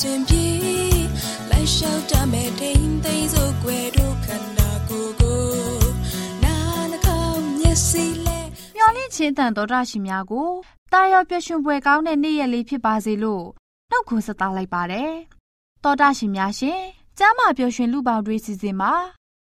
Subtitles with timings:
[0.00, 0.46] စဉ်အစဉ်ပြေ
[1.50, 5.40] လိုက်လျှောက်တမဲ့ထိန်သိမ်းစို့ွယ်တို့ခန္ဓာကိုယ်ကို
[6.44, 6.56] နာ
[6.90, 8.38] နှကောင်းမျက်စိလဲ
[8.76, 10.48] မျောလင့်ချင်းတန်တော်တာရှင်များကို
[10.92, 13.44] တာယာပြည့်ရွှင်ပွဲကောင်းတဲ့နေ့ရက်လေးဖြစ်ပါစေလို့
[13.90, 15.12] နှုတ်ခွန်းဆက်သလိုက်ပါတယ်။
[15.84, 16.80] တော်တာရှင်များရှင်
[17.18, 18.92] ကျမ်းမာပျော်ရွှင်လူပေါင်းတွေစီစဉ်မှာ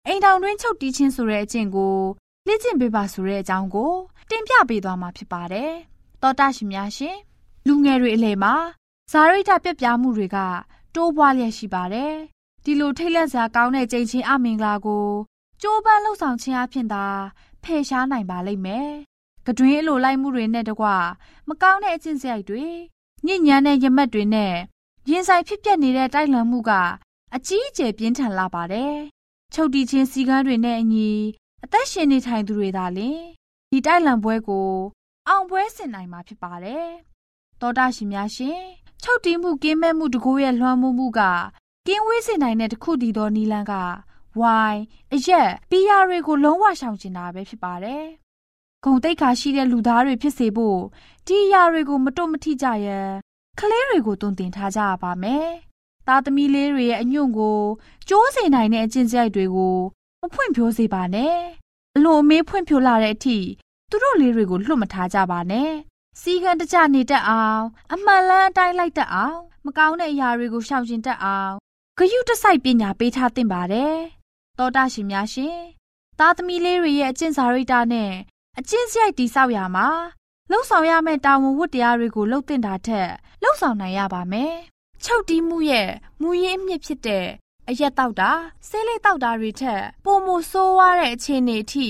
[0.06, 1.96] အိမ်ထောင်တွင်းချုပ်တီးခြင်းဆိုတဲ့အကျင့်ကို
[2.46, 3.92] လေ့ကျင့်ပေးပါဆိုတဲ့အကြောင်းကို
[4.30, 5.70] တင်ပြပေးသွားမှာဖြစ်ပါတယ်။
[6.22, 7.16] တောတာရှင်များရှင်
[7.66, 8.54] လူငယ်တွေအလဲမှာ
[9.12, 10.38] ဇာရိတပြက်ပြားမှုတွေက
[10.94, 12.14] တိုးပွားလျက်ရှိပါတယ်။
[12.64, 15.06] ဒီလိုထိတ်လန့်စရာကောင်းတဲ့ကြိမ်ချင်းအမင်္ဂလာကို
[15.62, 17.06] ကြိုးပမ်းလှုပ်ဆောင်ခြင်းအဖြစ်သာ
[17.62, 18.90] ဖယ်ရှားနိုင်ပါလိမ့်မယ်။
[19.46, 20.86] ကတွင်အလိုလိုက်မှုတွေနဲ့တကွ
[21.48, 22.64] မကောင်းတဲ့အကျင့်စရိုက်တွေ
[23.26, 24.54] ညဉ့်ညမ်းတဲ့ရမက်တွေနဲ့
[25.08, 26.70] ရင်ဆိုင်ဖြစ်ပျက်နေတဲ့တိုက်လှန်မှုက
[27.34, 28.94] အကြီးအကျယ်ပြင်းထန်လာပါတယ်။
[29.54, 31.10] ချုပ်တီချင်းစီကန်းတွေနဲ့အညီ
[31.64, 33.20] အသက်ရှင်နေထိုင်သူတွေသာလျှင်
[33.70, 34.70] ဒီတိုက်လံပွဲကို
[35.28, 36.86] အောင်ပွဲဆင်နိုင်မှာဖြစ်ပါတယ်။
[37.60, 38.60] သောတာရှင်များရှင်
[39.04, 41.20] ချုပ်တီးမှုကင်းမဲ့မှုတကိုးရဲ့လွှမ်းမိုးမှုက
[41.86, 43.74] ကင်းဝေးစေနိုင်တဲ့တခုတည်သောနီလန်းက
[44.40, 44.80] ဝိုင်း
[45.14, 48.04] အရက်ပီယာတွေကိုလုံးဝရှောင်ကျင်တာပဲဖြစ်ပါတယ်။
[48.84, 50.80] ဂုံတိတ်ခါရှိတဲ့လူသားတွေဖြစ်စေဖို့
[51.26, 53.08] ဒီအရာတွေကိုမတွတ်မထိကြရန်
[53.58, 55.48] ကလေးတွေကိုတုံတင်ထားကြရပါမယ်
[56.06, 57.60] သားသမီးလေးတွေရဲ့အညွန့်ကို
[58.08, 59.76] ကျိုးစေနိုင်တဲ့အကျင့်စရိုက်တွေကို
[60.20, 61.36] မဖွင့်ဖြိုးစေပါနဲ့
[61.96, 63.38] အလိုအမေးဖွင့်ဖြိုးလာတဲ့အထိ
[63.90, 65.70] သူတို့လေးတွေကိုလွတ်မထားကြပါနဲ့
[66.20, 71.52] စီကံတကြနေတတ်အောင်အမှန်လန်းအတိုင်းလိုက်တတ်အောင်မကောင်းတဲ့အရာတွေကိုရှောင်ကျဉ်တတ်အောင်
[71.98, 73.96] ဂယုတစိုက်ပညာပေးထားသင့်ပါတယ်
[74.58, 75.58] တောတာရှင်များရှင်
[76.18, 78.12] သားသမီးလေးတွေရဲ့အကျင့်စာရိတ္တနဲ့
[78.58, 79.88] အကျင့်စရိုက်တိဆောက်ရမှာ
[80.50, 83.08] လှုပ်ဆောင်ရမယ့်တာဝန်ဝတ္တရားတွေကိုလှုပ်တင်တာထက်
[83.42, 84.54] လှုပ်ဆောင်နိုင်ရပါမယ်
[85.04, 87.26] ချုပ်တီးမှုရဲ့မူရင်းအမြစ်ဖြစ်တဲ့
[87.68, 88.30] အရက်တောက်တာ
[88.68, 91.86] ဆေးလိပ်တောက်တာတွေထက်ပိုမိုဆိုးဝါးတဲ့အခြေအနေအထိ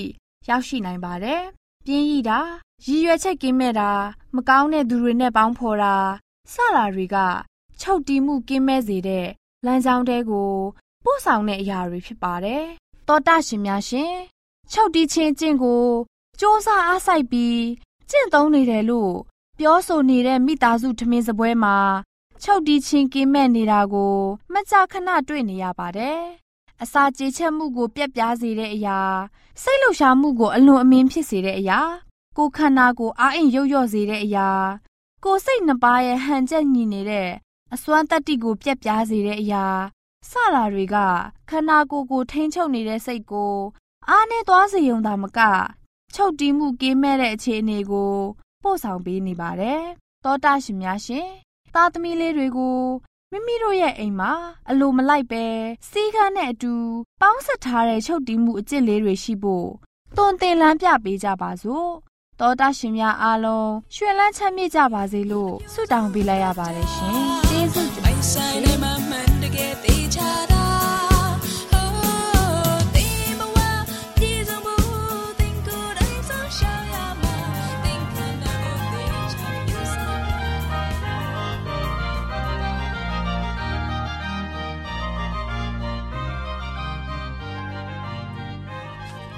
[0.49, 1.41] ရောက်ရှိနိုင်ပါတယ်။
[1.85, 2.39] ပြင်းရည်တာ
[2.83, 3.91] ရည်ရွယ်ချက်ကင်းမဲ့တာ
[4.35, 5.95] မကောင်းတဲ့သူတွေနဲ့ပေါင်းဖော်တာ
[6.53, 7.17] စလာတွေက
[7.79, 9.27] ချုပ်တီးမှုကင်းမဲ့စေတဲ့
[9.65, 10.51] လမ်းကြောင်းတဲကို
[11.03, 12.63] ပို့ဆောင်တဲ့အရာတွေဖြစ်ပါတယ်။
[13.07, 14.13] တောတာရှင်များရှင်
[14.71, 15.85] ချုပ်တီးခြင်းကျင့်ကို
[16.39, 17.61] စ조사အားစိုက်ပြီး
[18.09, 19.13] ကျင့်သုံးနေတယ်လို့
[19.59, 21.77] ပြောဆိုနေတဲ့မိသားစုထမင်းစပွဲမှာ
[22.43, 24.15] ချုပ်တီးချင်းကင်းမဲ့နေတာကို
[24.53, 26.19] မကြခဏတွေ့နေရပါတယ်။
[26.83, 28.99] အစာကြေချက်မှုကိုပြက်ပြားစေတဲ့အရာ
[29.61, 31.79] စိတ်လှုပ်ရှားမှုကိုအလွန်အမင်းဖြစ်စေတဲ့အရာ
[32.37, 34.49] ကိုခန္ဓာကိုအားအင်ရုပ်ရော့စေတဲ့အရာ
[35.23, 37.29] ကိုစိတ်နှစ်ပါးရဲ့ဟန်ချက်ညီနေတဲ့
[37.73, 39.65] အစွမ်းတတ္တိကိုပြက်ပြားစေတဲ့အရာ
[40.29, 40.95] စလာတွေက
[41.49, 43.55] ခန္ဓာကိုယ်ကိုထိန်းချုပ်နေတဲ့စိတ်ကို
[44.09, 45.39] အားနဲ့သွားစေုံသာမက
[46.15, 48.13] ချုပ်တီးမှုကင်းမဲ့တဲ့အခြေအနေကို
[48.63, 49.81] ပို့ဆောင်ပေးနေပါတယ်။
[50.23, 51.27] သောတာရှင်များရှင်
[51.73, 52.79] သားသမီးလေးတွေကို
[53.31, 54.31] မိမိတို့ရဲ့အိမ်မှာ
[54.69, 55.45] အလိုမလိုက်ပဲ
[55.89, 56.73] စီးကန်းနဲ့အတူ
[57.21, 59.67] ပေါင်းဆက်ထားတဲ့ချုပ်တီးမှုအကျင့်လေးတွေရှိဖို့
[60.15, 61.89] တွန်တင်လန်းပြပေးကြပါစို့
[62.41, 67.15] တောတာရှင်များအားလုံးရွှင်လန်းချမ်းမြေ့ကြပါစေလို့ဆုတောင်းပေးလိုက်ရပါတယ်ရှင်
[67.49, 68.77] ကျေးဇူးတင်ပါတယ်ခ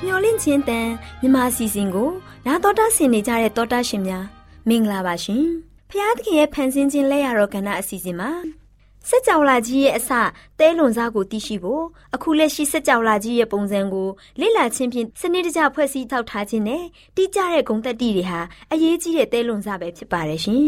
[0.05, 0.87] မျော်လင့်ခြင်းတန်
[1.21, 2.09] မြမစီစဉ်ကို
[2.47, 4.25] နာတော်တာဆင်နေကြတဲ့တောတာရှင်များ
[4.69, 5.45] မင်္ဂလာပါရှင်
[5.89, 8.31] ဖျားသခင်ရဲ့ဖန်ဆင်းခြင်းလက်ရတော်ကဏ္ဍအစီအစဉ်မှာ
[9.09, 10.11] စက်ကြောလာကြီးရဲ့အစ
[10.59, 11.83] တဲလွန်စားကိုသိရှိဖို့
[12.15, 14.07] အခုလက်ရှိစက်ကြောလာကြီးရဲ့ပုံစံကို
[14.39, 16.83] လေ့လာခြင်းဖြင့်စနစ်တကျဖွဲ့စည်းထောက်ထားခြင်းနဲ့
[17.15, 18.39] တိကျတဲ့ဂုဏ်သက်တည်တွေဟာ
[18.71, 20.67] အရေးကြီးတဲ့တဲလွန်စားပဲဖြစ်ပါတယ်ရှင်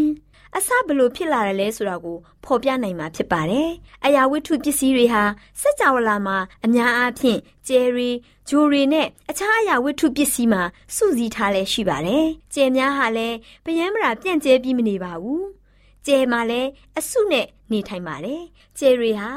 [0.58, 3.70] အစဘလို့ဖြစ်လာတယ်လဲဆိုတာကိုဖော်ပြနိုင်မှာဖြစ်ပါတယ်။
[4.06, 5.24] အရာဝတ္ထုပစ္စည်းတွေဟာ
[5.62, 8.10] စัจ java လာမှာအများအားဖြင့်ကျယ်ရီ
[8.50, 10.64] ဂျိုရီနဲ့အခြားအရာဝတ္ထုပစ္စည်းမှာ
[10.96, 15.44] စုစည်းထားလဲရှိပါတယ်။ကျယ်များဟာလည်းပယံမရာပြန့်ကျဲပြီးမနေပါဘူး။
[16.06, 18.42] ကျယ်မှာလည်းအစုနဲ့နေထိုင်ပါတယ်။
[18.80, 19.30] ကျယ်ရီဟာ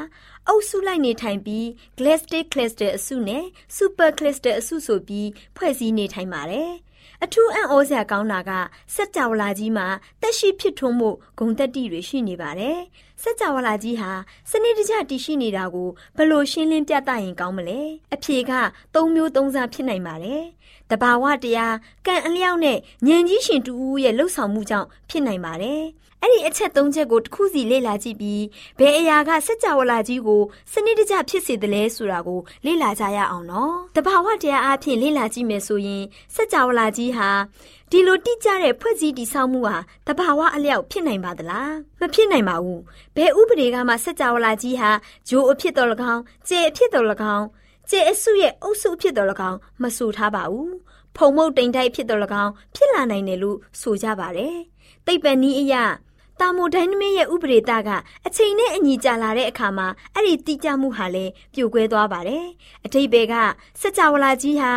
[0.47, 1.65] အုပ်စုလိုက်နေထိုင်ပြီး
[1.97, 3.43] Glastic Cluster အစုနဲ့
[3.77, 6.71] Super Cluster အစုဆိုပြီးဖွဲ့စည်းနေထိုင်ပါတယ်။
[7.25, 8.51] အထူးအံ့ဩစရာကောင်းတာက
[8.95, 9.87] စက်ကြောလာကြီးမှာ
[10.21, 11.09] တက်ရှိဖြစ်ထွန်းမှု
[11.39, 12.77] ဂုံတက်တိတွေရှိနေပါတယ်။
[13.21, 14.11] စက်ကြောလာကြီးဟာ
[14.49, 17.79] စနစ်တကျတည်ရှိနေတာကိုဘလို့ရှင်းလင်းပြသရင်ကောင်းမလဲ။
[18.13, 18.51] အဖြေက
[18.93, 20.43] ၃မျိုး၃စားဖြစ်နိုင်ပါတယ်။
[20.90, 21.74] တဘာဝတရား
[22.06, 25.82] ကံအလျောက်နဲ့ဉာဏ်ကြီးရှင်တူဦးရဲ့လှုပ်ဆောင်မှုကြောင့်ဖြစ်နိုင်ပါတယ်။
[26.22, 28.44] အဲ့ဒီအချက်၃ချက်ကိုတစ်ခုစီလေ့လာကြည့်ပြီး
[28.78, 30.42] ဘယ်အရာကစัจ java လာကြီးကို
[30.72, 36.04] စနစ်တကျဖြစ်စေတယ်လဲဆိုတာကိုလေ့လာကြရအောင်နော်။တဘာဝတရားအဖြစ်လေ့လာကြည့်မယ်ဆိုရင်
[36.34, 37.30] စัจ java လာကြီးဟာ
[37.90, 42.82] ဒီလိုတိကျတဲ့ဖွဲ့စည်းတည်ဆောက်မှုဟာတဘာဝအလျောက်ဖြစ်နိုင်ပါသလားမဖြစ်နိုင်ပါဘူး
[43.16, 44.90] ဘယ်ဥပဒေကမှစัจ java လာကြီးဟာ
[45.28, 47.06] ဂျိုးအဖြစ်တော်၎င်းကျေအဖြစ်တော်၎
[47.36, 47.46] င်း
[47.89, 50.73] ကျေအစုရဲ့အုပ်စုအဖြစ်တော်၎င်းမဆိုထားပါဘူး
[51.15, 54.57] ဖုံမုတ်တိမ်တိုက်ဖြစ်တော်၎င်းဖြစ်လာနိုင်တယ်လို့ဆိုကြပါတယ်
[55.05, 55.83] သိပ္ပံနည်းအရာ
[56.39, 57.89] တာမိုဒိုင်းနမစ်ရဲ့ဥပဒေတာက
[58.27, 62.45] အချိန်နဲ့အညီကြာလာတဲ့အခါမှာအဲ့ဒီတိကျမှုဟာလည်းပြိုကွဲသွားပါတယ်။
[62.85, 63.33] အထိပ္ပယ်က
[63.81, 64.71] စကြဝဠာကြီးဟာ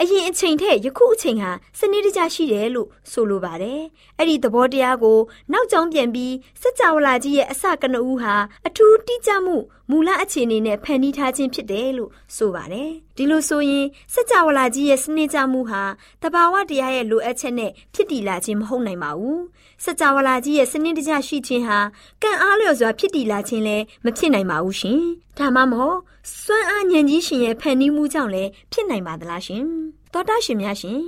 [0.00, 3.80] အရင်အချိန်ထက်ယခုအချိန်ဟာစနစ်တကျရှိတယ်လို့ဆိုလိုပါတယ်။
[4.18, 5.18] အဲ့ဒီသဘောတရားကို
[5.52, 8.34] နောက်ကျောင်းပြန်ပြီးစကြဝဠာကြီးရဲ့အစကနဦးဟာ
[8.66, 9.56] အထူးတိကျမှု
[9.94, 15.82] မူလအခြေအနေနဲ့ဖန်တီးထားခြင်းဖြစ်တယ်လို့ဆိုပါတယ်။ဒီလိုဆိုရင်စကြဝဠာကြီးရဲ့စနစ်ကျမှုဟာ
[16.22, 19.38] တဘာဝတရားရဲ့လိုအပ်ချက်နဲ့ဖြစ်တည်လာခြင်းမဟုတ်နိုင်ပါဘူး။
[19.84, 21.78] စကြဝဠာကြီးရဲ့စနစ်တကျရှိခြင်းဟာ
[22.22, 25.00] ကံအားလျော်စွာဖြစ်တည်လာခြင်းလည်းမဖြစ်နိုင်ပါဘူးရှင်။
[25.38, 25.98] ဒါမှမဟုတ်
[26.42, 29.64] စွမ်းအားဉာဏ်ကြီးရှင်ရဲ့ဖန်တီးမှုကြောင့်လည်းဖြစ်နိုင်ပါသလားရှင်။
[30.13, 31.01] သောတာရှင်များရှင်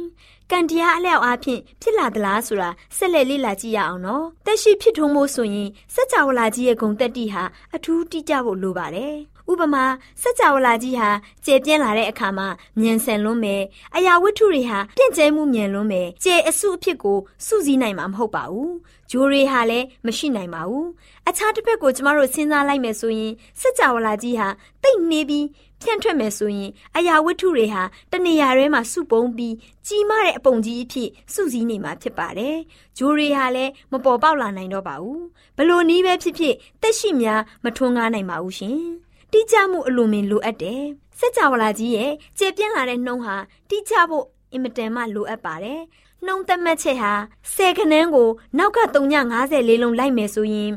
[0.51, 7.44] ကံတရားအလျောက်အားဖြင့်ဖြစ်လာသလားဆိုတာဆက်လက်လေ့လာကြည့်ရအောင်နော်။တက်ရှိဖြစ်ထုံးဖို့ဆိုရင်စัจ java လာကြီးရဲ့ဂုံတက်တိဟာ
[7.75, 9.15] အထူးတိကျဖို့လိုပါတယ်။
[9.51, 9.85] ဥပမာ
[10.21, 11.09] စัจ java လာကြီးဟာ
[11.45, 12.47] ကျေပြင်းလာတဲ့အခါမှာ
[12.79, 13.61] မြန်ဆန်လွန်းမယ်။
[13.95, 18.71] အရာဝတ္ထုတွေဟာပြင့်ကျဲမှုမြန်လွန်းမယ်။ကျေအစုအဖြစ်ကိုစုစည်းနိုင်မှာမဟုတ်ပါဘူး။
[19.11, 20.85] ဂျိုတွေဟာလည်းမရှိနိုင်ပါဘူး။
[21.29, 24.47] အခြားတစ်ဖက်ကိုကျမတို့စဉ်းစားလိုက်မယ်ဆိုရင်စัจ java လာကြီးဟာ
[24.83, 25.45] တိတ်နေပြီး
[25.84, 27.82] ဖြန့်ထွက်မယ်ဆိုရင်အရာဝတ္ထုတွေဟာ
[28.12, 29.54] တနေရာထဲမှာစုပုံပြီး
[29.86, 32.56] ကြီးမားတဲ့အပုံကြီးအဖြစ်စုစည်းနေမှာဖြစ်ပါတယ်။
[32.98, 35.20] ဂျိုတွေဟာလည်းမပေါ်ပေါက်လာနိုင်တော့ပါဘူး။
[35.56, 38.78] ဘလို့နည်းပဲဖြစ်ဖြစ်တက်ရှိများမထွန်းကားနိုင်ပါဘူးရှင်။
[39.32, 40.82] တိကျမှုအလိုမင်လိုအပ်တယ်။
[41.19, 43.36] စက်ကြဝဠာကြီးရဲ့ကျေပြန့်လာတဲ့နှုံးဟာ
[43.70, 45.81] တိကျဖို့အင်မတန်မှလိုအပ်ပါတယ်။
[46.26, 47.12] နှုံးသက်မှတ်ချက်ဟာ
[47.54, 50.72] ဆယ်ခန်းကိုနောက်က350လေးလုံးလိုက်မယ်ဆိုရင်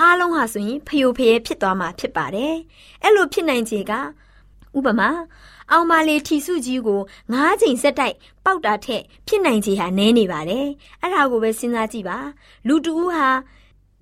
[0.00, 2.54] အားလုံးဟာဆိုရင်ဖျို့ဖျဲဖြစ်သွားမှာဖြစ်ပါတယ်။
[3.02, 3.92] အဲ့လိုဖြစ်နိုင်ခြေက
[4.76, 5.10] ဥပမာ
[5.70, 7.00] အောင်ပါလေထီစုကြီးကို
[7.32, 10.66] ၅ချိန်ဆက်တိုက်ပေါက်တာထက်ဖြစ်နိုင်ခြေဟာနည်းနေပါတယ်
[11.00, 12.18] အဲ့ဒါကိုပဲစဉ်းစားကြည့်ပါ
[12.66, 13.28] လူတူဦးဟာ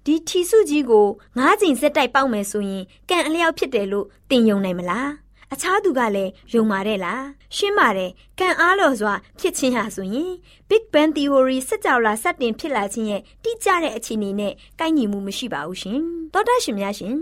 [0.06, 1.06] ဒီထီစုကြီးကို
[1.38, 5.10] ၅ချိန်ဆက်တိုက်ပေါက်မယ်ဆိုရင်ကံအလျောက်ဖြစ်တယ်လို့တင်ယုံနိုင်မလား
[5.52, 7.24] အခြားသူကလည်းယုံပါတယ်လား
[7.56, 10.32] ရှင်းပါတယ်ကံအားလော်စွာဖြစ်ခြင်းဟာဆိုရင်
[10.68, 16.00] Big Bang Theory စကြဝဠာစတင်ဖြစ်လာခြင်းရဲ့တိကျတဲ့အခြေအနေနဲ့ကိုက်ညီမှုမရှိပါဘူးရှင်
[16.32, 17.16] သောတာရှင်များရှင်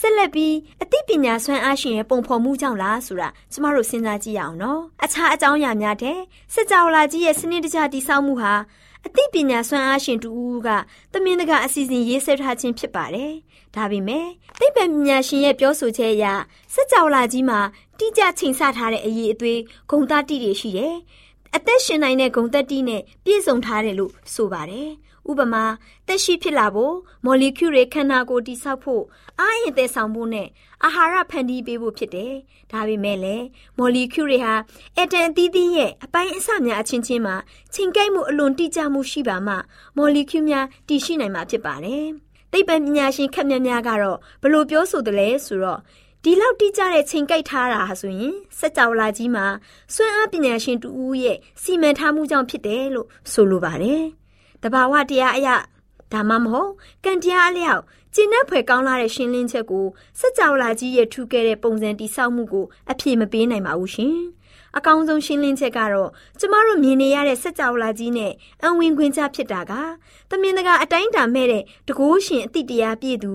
[0.00, 6.18] ဆက်လက်ပြီးအသိပညာဆွမ်းအားရှင်ရဲ့ပုံဖော်မှုကြောင့်လားဆိုတာကျမတို့စဉ်းစားကြည့်ရအောင်နော်အခြားအကြောင်းအရာများတဲ့
[6.54, 8.54] စစ်ကြောလာကြီးရဲ့စနစ်တကျတည်ဆောက်မှုဟာ
[9.06, 10.68] အသိပညာဆွမ်းအားရှင်တူဦးက
[11.12, 13.32] တမင်တကာအစီအစဉ်ရေးဆွဲထားခြင်းဖြစ်ပါတယ်
[13.74, 14.26] ဒါပေမဲ့
[14.60, 16.24] သိပ္ပံပညာရှင်ရဲ့ပြောဆိုချက်အရ
[16.74, 17.60] စစ်ကြောလာကြီးမှာ
[17.98, 19.60] တိကျချိန်ဆထားတဲ့အရေးအသွေး
[19.90, 20.94] ဂုံသားတိတွေရှိတယ်
[21.56, 24.90] အသက်ရှင်နိုင်တဲ့ဂုံသက်တိနဲ့ပြည့်စုံထားတယ်လို့ဆိုပါတယ်
[25.30, 25.64] ဥပမာ
[26.06, 29.02] တက်ရှိဖြစ်လာဖို့မော်လီကျူတွေခန္ဓာကိုယ်တိဆောက်ဖို့
[29.40, 30.48] အားရင်သက်ဆောင်ဖို့နဲ့
[30.84, 32.32] အာဟာရဖန်တီးပေးဖို့ဖြစ်တယ်။
[32.72, 33.46] ဒါပေမဲ့လည်း
[33.78, 34.54] မော်လီကျူတွေဟာ
[34.96, 37.36] အက်တန်အသီးသီးရဲ့အပိုင်းအစများအချင်းချင်းမှာ
[37.74, 39.54] ချိန်ကိုက်မှုအလွန်တိကျမှုရှိပါမှ
[39.96, 42.04] မော်လီကျူများတည်ရှိနိုင်မှာဖြစ်ပါတယ်။
[42.52, 45.80] သိပ္ပံပညာရှင်ခက်များများကတော့ဘလို့ပြောဆိုတယ်လဲဆိုတော့
[46.24, 49.46] ဒီလောက်တိကျတဲ့ချိန်ကိုက်ထားတာဆိုရင်စက်ကြောလာကြီးမှာ
[49.94, 54.04] စွမ်းအားပညာရှင်တူဦးရဲ့စီမံထားမှုကြောင့်ဖြစ်တယ်လို့ဆိုလိုပါတယ်။
[54.66, 55.56] တဘာဝတရားအရာ
[56.12, 56.70] ဒါမှမဟုတ်
[57.04, 57.82] ကံတရားအလျောက်
[58.14, 59.86] ကျင့်တဲ့ဖွယ်ကောင်းလာတဲ့ရှင်းလင်းချက်ကို
[60.20, 64.16] စัจ java လာကြီးရဲ့ထူခဲ့တဲ့ပုံစံတိဆောက်မှုကိုအပြည့်မပေးနိုင်ပါဘူးရှင်။
[64.76, 68.32] အကောင်းဆုံးရှင်းလင်းချက်ကတော့ကျမတို့မြင်နေရတဲ့စัจ java လာကြီးနဲ့
[68.62, 69.72] အဝင်ခွင့်ချဖြစ်တာက
[70.30, 73.32] သမင်တကာအတိုင်းတာမဲ့တဲ့တကိုးရှင်အတိတရားပြည့်သူ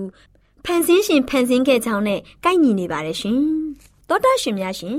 [0.64, 3.40] ဖန်ဆင်းရှင်ဖန်ဆင်းခဲ့ကြောင်းနဲ့ကိုက်ညီနေပါတယ်ရှင်။
[4.08, 4.98] တောတာရှင်များရှင်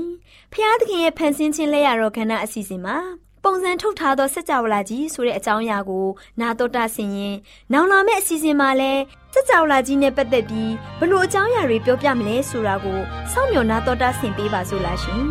[0.52, 2.96] ဖျားသခင်ရဲ့ဖန်ဆင်းခြင်းလက်ရတော်ခန္ဓာအစီအစဉ်မှာ
[3.44, 6.06] ပုံစံထုတ်ထားသောစကြဝဠာကြီးဆိုတဲ့အကြောင်းအရာကို
[6.40, 7.36] နာတော်တာဆင်ရင်
[7.72, 9.02] နောင်လာမယ့်အစီအစဉ်မှာလည်း
[9.34, 12.98] စကြဝဠာကြီးနဲ့ပတ်သက်ပြီးဘလို့အကြောင်းအရာတွေပြောပြမလဲဆိုတာကို
[13.32, 15.22] စောင့်မျှော်နာတော်တာဆင်ပေးပါစို့လားရှင်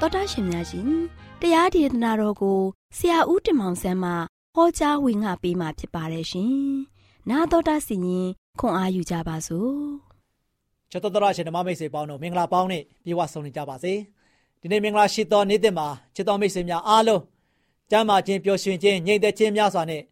[0.00, 0.90] တော်တာရှင်များရှင်
[1.40, 2.60] တရားဒေသနာတော်ကို
[2.96, 4.12] ဆရာဦးတင်မောင်ဆန်းမှ
[4.54, 6.56] ဟောကြားဝင်ငါပေးมาဖြစ်ပါတယ်ရှင်။
[7.30, 8.28] နာတော်တာစီရင်
[8.60, 9.76] ခွန်အားယူကြပါစို့။
[10.96, 13.92] ချစ်တော်တော်ရှင်ဓမ္မမိတ်ဆွေပေါင်းတို့မင်္ဂလာပေါင်းနဲ့ပြေဝဆုံနေကြပါစေ။
[14.60, 17.22] ဒီနေ့မင်္ဂလာရှိသောနေ့တစ်မှာချစ်တော်မိတ်ဆွေများအားလုံး
[17.90, 20.02] ကျမ်းမာခြင်းပျော်ရွှင်ခြင်းငြိမ်သက်ခြင်းများစွာနဲ့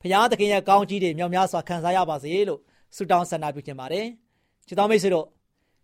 [0.00, 2.60] ဖရာသခင်ရဲ့ကောင်းကြီးတွေမြောက်များစွာခံစားရပါစေလို့
[2.96, 4.06] ဆုတောင်းဆန္ဒပြုခြင်းပါတယ်။
[4.66, 5.26] ချစ်တော်မိတ်ဆွေတို့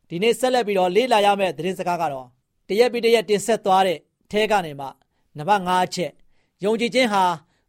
[0.08, 2.26] ဒီနေ့ဆက်လက်ပြီးတော့လေ့လာရမယ့်သတင်းစကားကတော့
[2.68, 3.98] တရက်ပြီးတရက်တင်ဆက်သွားတဲ့
[4.30, 4.86] ထဲကနေမှ
[5.38, 6.12] နံပါတ်5အချက်
[6.64, 7.24] ယုံကြည်ခြင်းဟာ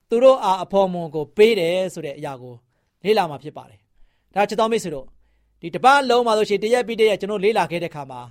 [0.09, 2.55] သူတို့အားအဖို့မွန်ကိုပေးတယ်ဆိုတဲ့အရာကို
[3.03, 3.79] လေ့လာမှာဖြစ်ပါတယ်။
[4.33, 5.07] ဒါချစ်တော်မိတ်ဆွေတို့
[5.61, 8.21] ဒီတပတ်လုံးမှာဆိုရှင်တရက်ပြီးတရက်ကျွန်တော်လေ့လာခဲ့တဲ့အခါမှာ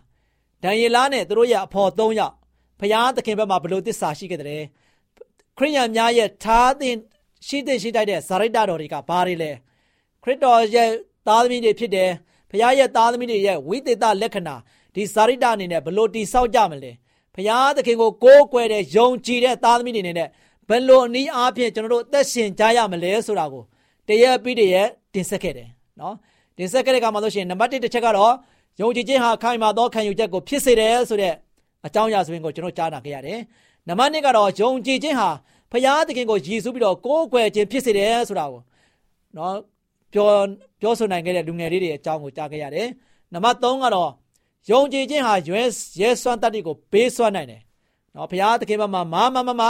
[0.63, 2.35] ဒံယေလနဲ့သူတို့ရဲ့အဖို့၃ယောက်
[2.81, 4.63] ဖျားသခင်ဘက်မှာဘလို့တစ္ဆာရှိခဲ့တဲ့
[5.59, 6.95] ခရိယန်များရဲ့ထားတဲ့
[7.47, 9.51] ရှိတဲ့ရှိတိုက်တဲ့ဇာရိတတော်တွေကဘာတွေလဲ
[10.23, 10.91] ခရစ်တော်ရဲ့
[11.27, 12.11] သားသမီးတွေဖြစ်တယ်
[12.51, 14.57] ဖခင်ရဲ့သားသမီးတွေရဲ့ဝိသေသလက္ခဏာ
[14.95, 16.93] ဒီဇာရိတအနေနဲ့ဘလို့တိဆောက်ကြမလဲ
[17.35, 20.29] ဖခင်သခင်ကိုကိုးကွယ်တဲ့ယုံကြည်တဲ့သားသမီးတွေအနေနဲ့
[20.69, 23.65] ဘယ်လိုအနည်းအားဖြင့်ကျွန်တော်တို့အသက်ရှင်ကြရမလဲဆိုတာကို
[24.09, 25.69] တရက်ပြီးတရက်တင်ဆက်ခဲ့တယ်
[26.01, 26.15] နော်
[26.59, 28.35] တင်ဆက်ခဲ့တဲ့ကမှာဆိုရှင်နံပါတ်1တစ်ချက်ကတော့
[28.81, 31.35] ယုံကြည်ခြင်းဟာခိုင်မာသောခံယူချက်ကိုဖြစ်စေတယ်ဆိုတဲ့
[31.87, 33.41] အကြောင်းအရာဆိုရင်ကိုကျွန်တော်ကြားနာခဲ့ရတယ်
[33.89, 35.29] နံပါတ်2ကတော့ယုံကြည်ခြင်းဟာ
[35.73, 38.63] ဖရာသခင်ကိုယည်စုပြီးတော့ကိုးကွယ်ခြင်းဖြစ်စေတယ်ဆိုတာကို
[39.37, 39.55] နော်
[40.13, 40.29] ပြော
[40.81, 42.89] ပြောဆိုနိုင်ခဲ့တဲ့လူငယ်လေးတွေအကြောင်းကိုကြားခဲ့ရတယ်
[43.33, 44.11] နံပါတ်3ကတော့
[44.71, 45.63] ယုံကြည်ခြင်းဟာရွဲ
[46.01, 47.63] ရဲစွမ်းတတ်တွေကိုပေးစွမ်းနိုင်တယ်
[48.15, 49.63] နော်ဖရာသခင်ဘက်မှာမာမမမ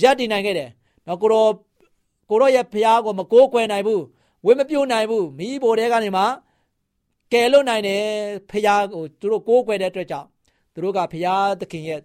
[0.00, 0.70] ရပ်တည်နိုင်ခဲ့တယ်။
[1.06, 1.46] နော်ကိုရော
[2.28, 4.02] ကိုရောရဲ့ဖျားကိုမကိုးကွယ်နိုင်ဘူး
[4.46, 6.24] ဝေမပြုတ်နိုင်ဘူးမိဘိုတဲကနေမှ
[7.32, 8.04] ကယ်လွတ်နိုင်တယ်
[8.50, 10.28] ဖျားကိုသူတို့ကိုးကွယ်တဲ့အတွက်ကြောင့်
[10.72, 12.00] သူတို့ကဖျားသခင်ရဲ့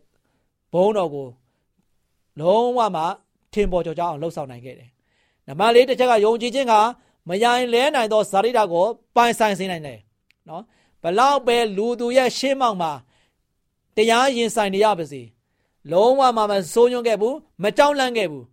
[0.73, 1.27] ဘုန်းတော်ကို
[2.39, 3.03] လုံးဝမှ
[3.53, 4.89] ထင်ပေါ်ကျော်ကြအောင်လှုပ်ဆောင်နိုင်ခဲ့တယ်။
[5.47, 6.73] နံပါတ်၄တစ်ချက်ကယုံကြည်ခြင်းက
[7.29, 9.99] မယိုင်လဲနိုင်သောဇာတိတာကိုပိုင်ဆိုင်စေနိုင်တယ်။
[10.49, 10.63] နော်
[11.03, 12.91] ဘလောက်ပဲလူသူရဲ့ရှေးမောက်မှာ
[13.95, 15.21] တရားရင်ဆိုင်နေရပါစေ။
[15.91, 18.45] လုံးဝမမစိုးညွန့်ခဲ့ဘူးမကြောက်လန့်ခဲ့ဘူး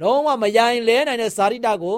[0.00, 1.96] လုံးဝမယိုင်လဲနိုင်တဲ့ဇာတိတကို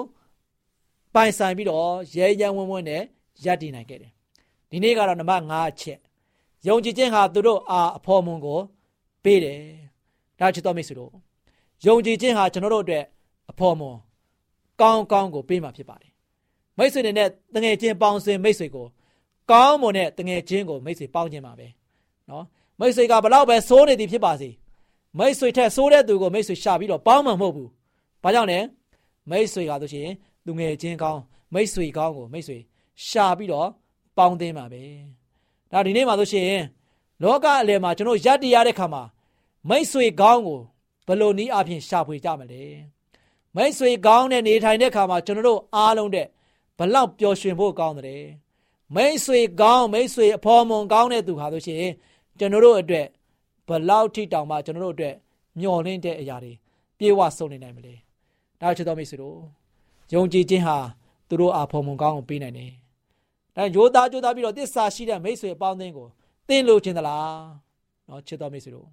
[1.13, 3.01] ပိုင်ဆိုင်ပြီးတော့ရဲရဲဝံ့ဝံ့နဲ့
[3.45, 4.11] ရပ်တည်နိုင်ခဲ့တယ်
[4.69, 5.99] ဒီနေ့ကတော့နံပါတ်5အချက်
[6.67, 8.59] ယုံကြည်ခြင်းဟာသူတို့အားအဖို့မွန်ကို
[9.23, 9.59] ပေးတယ်
[10.39, 11.11] ဒါချစ်တော်မိတ်ဆွေတို့
[11.85, 13.05] ယုံကြည်ခြင်းဟာကျွန်တော်တို့အတွက်
[13.51, 13.97] အဖို့မွန်
[14.81, 16.11] ကောင်းကောင်းကိုပေးမှာဖြစ်ပါတယ်
[16.77, 18.85] မိတ်ဆွေတွေနဲ့တငယ်ချင်းပေါင်းစင်မိတ်ဆွေကို
[19.51, 21.67] ကောင်းမွန်တဲ့တငယ်ချင်းကိုမိတ်ဆွေပေါင်းခြင်းပါပဲ
[22.29, 22.45] နော်
[22.79, 24.49] မိတ်ဆွေကဘလောက်ပဲစိုးနေသည်ဖြစ်ပါစေ
[25.19, 27.69] မိတ်ဆွေထက်ဆိုးတဲ့သူကိုမိတ်ဆွေရှာပြီးတော့ပေါင်းမှမဟုတ်ဘူး။
[28.23, 28.59] ဘာကြောင့်လဲ
[29.29, 30.09] မိတ်ဆွေကဆိုရှင်
[30.45, 31.21] သူငယ်ချင်းကောင်း
[31.53, 32.57] မိတ်ဆွေကောင်းကိုမိတ်ဆွေ
[33.07, 33.69] ရှာပြီးတော့
[34.17, 34.83] ပေါင်းသင်းပါပဲ။
[35.71, 36.51] ဒါဒီနေ့မှာဆိုရှင်
[37.21, 39.03] လောကအလယ်မှာကျွန်တော်ရပ်တည်ရတဲ့ခါမှာ
[39.69, 40.59] မိတ်ဆွေကောင်းကို
[41.07, 42.63] ဘယ်လိုနည်းအားဖြင့်ရှာဖွေကြမလဲ။
[43.55, 46.27] မိတ်ဆွေကောင်းနဲ့နေထိုင်တဲ့ခါမှာကျွန်တော်တို့အားလုံးတဲ့
[46.77, 48.23] ဘလောက်ပျော်ရွှင်ဖို့ကောင်းတယ်။
[48.95, 51.85] မိတ်ဆွေကောင်းမိတ်ဆွေအဖော်မွန်ကောင်းတဲ့သူဟာဆိုရှင်
[52.39, 53.07] ကျွန်တော်တို့အတွက်
[53.67, 55.15] ဘလောက်ထိတောင်မှကျွန်တော်တို့အတွက်
[55.59, 56.53] မျော်လင့်တဲ့အရာတွေ
[56.97, 57.93] ပြေဝဆုံးနေနိုင်မလဲ
[58.61, 59.37] ဒါချစ်တော်မိတ်ဆွေတို့
[60.13, 60.77] ယုံကြည်ခြင်းဟာ
[61.27, 62.71] သူတို့အားဖို့မကောင်းကိုပေးနိုင်တယ်
[63.55, 66.07] ဒါရိုးသားကြိုးသားပြီးတော့တစ္ဆာရှိတဲ့မိတ်ဆွေအပေါင်းအသင်းကို
[66.47, 67.37] သင်လို့ခြင်းသလား
[68.09, 68.87] နော်ချစ်တော်မိတ်ဆွေတို့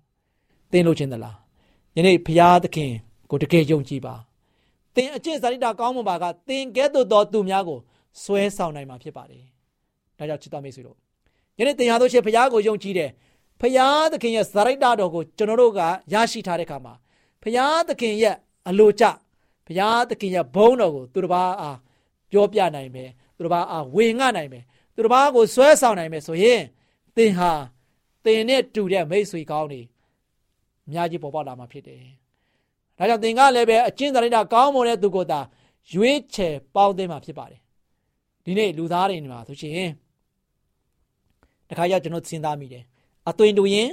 [0.72, 1.36] သင်လို့ခြင်းသလား
[1.96, 2.92] ယနေ့ဘုရားသခင်
[3.30, 4.14] ကိုတကယ်ယုံကြည်ပါ
[4.94, 7.78] သင်အကျင့်စာရိတ္တကောင်းမွန်ပါကသင်ကဲ့သို့သောသူများကို
[8.22, 9.44] ဆွဲဆောင်နိုင်မှာဖြစ်ပါတယ်
[10.18, 10.96] ဒါကြောင့်ချစ်တော်မိတ်ဆွေတို့
[11.58, 13.10] ယနေ့သင်ဟာတို့ရှိဘုရားကိုယုံကြည်တယ်
[13.60, 15.80] ဖရာသခင်ရဲ့ဇာရိတ္တတော်ကိုကျွန်တော်တို့က
[16.12, 16.94] ရရှိထားတဲ့အခါမှာ
[17.42, 18.36] ဖရာသခင်ရဲ့
[18.68, 19.04] အလိုကျ
[19.66, 21.78] ဖရာသခင်ရဲ့ဘုန်းတော်ကိုသူတစ်ပါးအား
[22.30, 24.64] ပြောပြနိုင်မယ်သူတစ်ပါးအားဝေငှနိုင်မယ်
[24.94, 26.60] သူတစ်ပါးကိုဆွဲဆောင်နိုင်မယ်ဆိုရင်
[27.16, 27.52] သင်ဟာ
[28.24, 29.80] သင်နဲ့တူတဲ့မိတ်ဆွေကောင်းတွေ
[30.86, 32.02] အများကြီးပေါ်ပေါက်လာမှာဖြစ်တယ်။
[32.98, 35.40] ဒါကြောင့်သင်ကလည်းပဲအကျင့်စာရိတ္တကောင်းမွန်တဲ့သူကိုသာ
[35.92, 37.60] ရွေးချယ်ပေါင်းသိမ်းမှာဖြစ်ပါတယ်။
[38.44, 39.90] ဒီနေ့လူသားတွေနေမှာဆိုရှင်
[41.68, 42.84] တခါကျကျွန်တော်စဉ်းစားမိတယ်
[43.28, 43.90] အသွင်တူရင်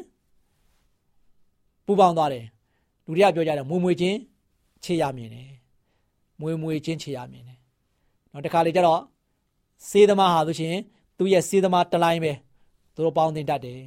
[1.86, 2.46] ပူပေါင်းသွားတယ်
[3.06, 4.18] လူတွေကပြောကြတယ်မွေမွေချင်း
[4.84, 5.52] ခြေရမြင်တယ်
[6.42, 7.60] မွေမွေချင်းခြေရမြင်တယ်
[8.32, 9.02] နောက်တစ်ခါလေကျတော့
[9.90, 10.76] စေးသမားဟာဆိုရှင်
[11.18, 12.34] သူ့ရဲ့စေးသမားတလိုင်းပဲ
[12.96, 13.82] သူတို့ပေါင်းတင်တတ်တယ်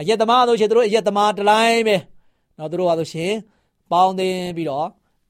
[0.00, 1.96] အရက်သမားဆိုရှင်သူတို့အရက်သမားတလိုင်းပဲ
[2.58, 3.32] နောက်သူတို့ဟာဆိုရှင်
[3.92, 4.86] ပေါင်းတင်ပြီးတော့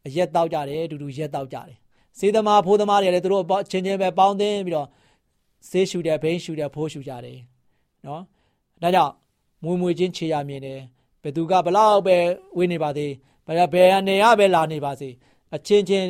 [0.07, 1.77] အရက်တောက်ကြတယ်အတူတူရက်တောက်ကြတယ်
[2.19, 4.89] စေးသမားဖိုးသမားတွေလည်းသူတို့ချင်းချင်းပဲပေါင်းတင်ပြီးတော့
[5.69, 7.39] ဆေးရှူတယ်ဘိန်းရှူတယ်ဖိုးရှူကြတယ်
[8.07, 8.23] နော်
[8.83, 9.13] ဒါကြောင့်
[9.65, 10.81] မွေမွေချင်းခြေရမြင်တယ်
[11.23, 12.17] ဘယ်သူကဘလောက်ပဲ
[12.57, 13.13] ဝေးနေပါသေး
[13.59, 15.09] ဘယ်ဘယ်အနေရပဲလာနေပါစေ
[15.55, 16.07] အချင်းချင်း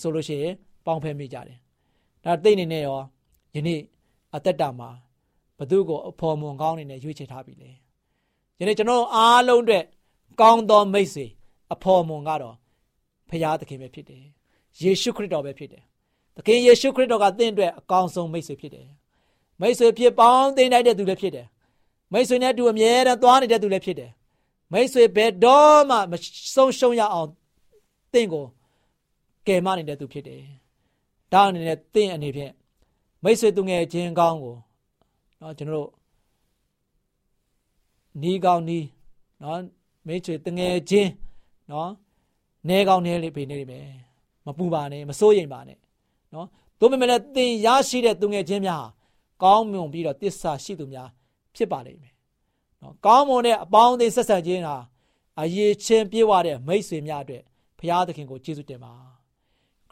[0.00, 0.54] ဆိုလို့ရှိရင်
[0.84, 1.58] ပေါင်းဖက်မိကြတယ်
[2.24, 2.98] ဒါသိနေနဲ့ရော
[3.54, 3.80] ယနေ့
[4.34, 4.90] အသက်တာမှာ
[5.58, 7.70] ဘသူကိုအဖော်မွန်ကောင်းနေနဲ့ရွေးချယ်ထားပြီလေ
[8.58, 9.84] ယနေ့ကျွန်တော်အားလုံးအတွက်
[10.40, 11.26] ကောင်းသောမိတ်ဆွေ
[11.72, 12.56] အဖော်မွန်ကတော့
[13.28, 14.22] ဖရာသခင်ပဲဖြစ်တယ်
[14.82, 15.82] ယေရှုခရစ်တော်ပဲဖြစ်တယ်
[16.36, 18.86] သခင်ယေရှုခရစ်တော်ကသင်အတွက်အကောင်းဆုံးမိတ်ဆွေဖြစ်တယ်
[19.60, 21.46] မိတ်ဆွေဖြစ်ပေါင်းသိနိုင်တဲ့သူလည်းဖြစ်တယ်
[22.12, 24.10] မိတ်ဆွေနဲ့အတူအမြဲတမ်းသွားနေတဲ့သူလည်းဖြစ်တယ်
[24.71, 26.13] မိတ်ဆွေဘယ်တော့မှမ
[26.55, 27.29] ဆုံးရှုံးရအောင်
[28.13, 28.45] သင်ကို
[29.47, 30.43] ကယ်မနေတဲ့သူဖြစ်တယ်
[31.31, 32.53] ဒါအနေနဲ့သင်အနေဖြင့်
[33.23, 34.55] မိတ်ဆွေသူငယ်ချင်းကောင်းကို
[35.39, 35.89] เนาะကျွန်တော်တို့
[38.21, 38.85] နီးကောင်းနီး
[39.39, 39.55] เนาะ
[40.07, 41.11] မိတ်ဆွေတငယ်ချင်း
[41.69, 41.87] เนาะ
[42.69, 43.87] နဲကောင်းနဲလေးပေးနေလိမ့်မယ်
[44.45, 45.77] မပူပါနဲ့မစိုးရိမ်ပါနဲ့
[46.31, 46.45] เนาะ
[46.79, 48.87] သို့ပေမဲ့လည်းသင်ရရှိတဲ့သူငယ်ချင်းများဟာ
[49.43, 51.09] ကောင်းမွန်ပြီးတော့တစ္ဆာရှိသူများ
[51.55, 52.13] ဖြစ်ပါလိမ့်မယ်
[52.82, 54.76] နော်ကောင်းမွန်တဲ့အပေါင်းအသင်းဆက်ဆံခြင်းဟာ
[55.40, 57.42] အရေးချင်းပြေဝတဲ့မိတ်ဆွေများအတွက်
[57.78, 58.92] ဘုရားသခင်ကိုကျေးဇူးတင်ပါ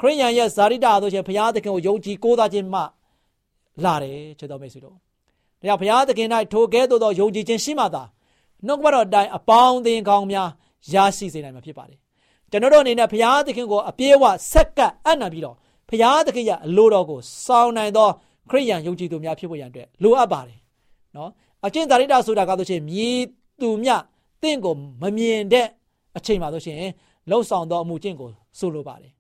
[0.00, 2.81] ခရိယန်ရဲ့ဇာတိတာဆိုရှင်ဘုရားသခင်ကိုယုံကြည်ကိုးစားခြင်းမှ
[3.85, 4.99] လာတယ်ချစ်တော်မိတ်ဆွေတို့ဒါ
[5.67, 8.03] ကြောင့်ဘုရားသခင်၌ထိုကဲ့သို့သောယုံကြည်ခြင်းရှိမှသာ
[8.67, 10.49] နှုတ်ကပတော်အတိုင်းအပေါင်းအသင်းကောင်းများ
[10.93, 11.99] ရရှိစေနိုင်မှာဖြစ်ပါတယ်
[12.50, 15.57] ကျွန်တော်တို့အနေနဲ့ဘုရားသခင်ကိုအပြည့်အဝဆက်ကပ်အံ့နာပြီးတော့
[15.88, 18.09] ဘုရားသခင်ရဲ့အလိုတော်ကိုစောင့်နိုင်သော
[18.50, 20.59] ခရိယန်ယုံကြည်သူများဖြစ်ဖို့ရန်အတွက်လိုအပ်ပါတယ်
[21.17, 21.31] နော်
[21.66, 23.18] အကျင့်သာရိတာဆိုတာကဆိုရှင်မြည်
[23.61, 23.90] သူမြ
[24.42, 25.66] တင့်ကိုမမြင်တဲ့
[26.16, 26.78] အချိန်မှာဆိုရှင်
[27.30, 28.28] လှုပ်ဆောင်သောအမှုကျင့်ကို
[28.59, 29.12] ဆိုလိုပါတယ်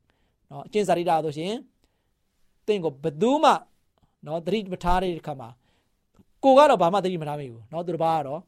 [0.50, 1.52] နော်အကျင့်သာရိတာဆိုရှင်
[2.66, 3.52] တင့်ကိုဘယ်သူမှ
[4.26, 5.48] နော်သတိမထားတဲ့အခါမှာ
[6.42, 8.40] ကိုကတော့ဘာမှသတိမထားမိဘူးနော်သူတစ်ပါးကတော့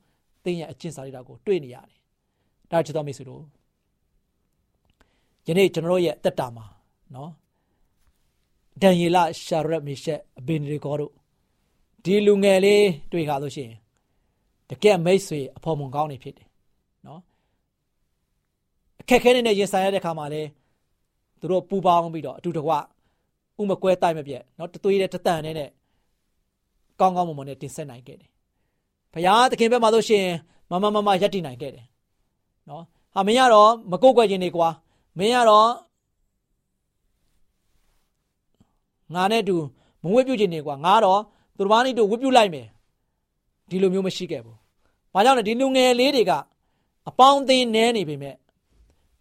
[0.45, 1.99] တင်းရဲ့အကျင့်စာရိတ္တကိုတွေ့နေရတယ်
[2.71, 3.43] ဒါချစ်တော်မိတ်ဆွေတို့
[5.49, 6.65] ယနေ့ကျွန်တော်ရဲ့တက်တာမှာ
[7.15, 7.31] နော်
[8.83, 11.13] ဒန်ယေလရှာရက်မီရှက်အဘင်ရီကောတို့
[12.05, 13.77] ဒီလူငယ်လေးတွေ့ခါလို့ရှိရင်
[14.71, 16.49] တကယ်မိတ်ဆွေအဖော်မွန်ကောင်းနေဖြစ်တယ်
[17.07, 17.21] နော်
[19.01, 20.43] အခက်ခဲနေနဲ့ရင်ဆိုင်ရတဲ့ခါမှာလေ
[21.41, 22.73] သူတို့ပူပေါင်းပြီးတော့အတူတကွ
[23.61, 25.71] ဥမကွဲတိုက်မပြက်နော်တသွေးတဲ့တတန်နဲ့
[27.01, 28.31] ကောင်းကောင်းမွန်မွန်နဲ့တင်ဆက်နိုင်ခဲ့တယ်။
[29.13, 30.27] ဘုရားသခင်ဘက်မှာဆိုရှင်
[30.71, 31.85] မမမမယက်တည်နိုင်ခဲ့တယ်။
[32.69, 32.83] နော်။
[33.15, 34.69] ဟာမင်းကတော့မကိုက်ွယ်ခြင်းနေကွာ။
[35.19, 35.71] မင်းကတော့
[39.15, 39.57] ငါနဲ့တူ
[40.03, 41.21] မဝတ်ပြုခြင်းနေကွာ။ငါတော့
[41.57, 42.67] သူတစ်ပါးနဲ့တူဝတ်ပြုလိုက်မယ်။
[43.71, 44.57] ဒီလိုမျိုးမရှိခဲ့ဘူး။
[45.15, 46.33] ဘာကြောင့်လဲဒီလူငယ်လေးတွေက
[47.09, 48.35] အပေါင်းအသင်းနဲနေပေမဲ့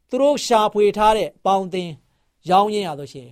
[0.10, 1.92] သူတို့ရှာဖွေထားတဲ့အပေါင်းအသင်း
[2.50, 3.30] ရောင်းရင်းရဆိုရှင်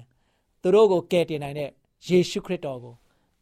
[0.61, 1.69] သူတို့ကိုကယ်တင်နိုင်တဲ့
[2.07, 2.93] ယေရှုခရစ်တော်ကို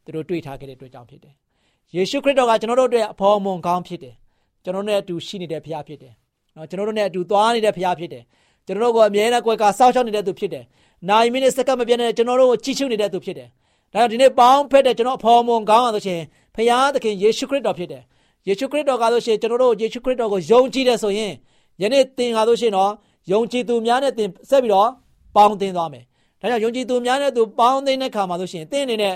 [0.04, 1.34] သူတို့တွေ့ထားခဲ့တဲ့အတွက်ကြောင့်ဖြစ်တယ်။
[1.94, 4.14] ယေရှုခရစ်တော်ကကျွန်တော်တို့အတွက်အဖော်မွန်ကောင်းဖြစ်တယ်။
[4.64, 6.12] ကျွန်တော်တို့နဲ့အတူရှိနေတဲ့ဘုရားဖြစ်တယ်။
[6.56, 8.22] နော်ကျွန်တော်တို့နဲ့အတူသွားနေတဲ့ဘုရားဖြစ်တယ်။
[8.66, 10.64] ကျွန်တော်တို့ကိုအမြဲတမ်းကြွယ်ကစောင့်ရှောက်နေတဲ့သူဖြစ်တယ်။
[11.08, 13.48] နိုင်မိနစ်စက္ကန့်မပြတ်နေတဲ့ကျွန်တော်တို့ကိုချီးချူးနေတဲ့သူဖြစ်တယ်။
[13.92, 16.20] ဒါကြောင့်ဒီနေ့ပေါင်းဖက်တဲ့ကျွန်တော်အဖော်မွန်ကောင်းအောင်ဆိုရှင်
[16.54, 18.02] ဘုရားသခင်ယေရှုခရစ်တော်ဖြစ်တယ်။
[18.48, 21.32] ယေရှုခရစ်တော်ကဆိုရှင်ကျွန်တော်တို့ယေရှုခရစ်တော်ကိုယုံကြည်တယ်ဆိုရင်
[21.80, 22.90] ယနေ့သင်ကားဆိုရှင်တော့
[23.32, 24.88] ယုံကြည်သူများနဲ့သင်ဆက်ပြီးတော့
[25.36, 26.04] ပေါင်းသင်းသွားမယ်။
[26.40, 29.14] ဒါကြောင့်ယုံကြည်သူများနဲ့သူပေါင်းသင်းတဲ့ခါမှာဆိုရှင်သင်အနေနဲ့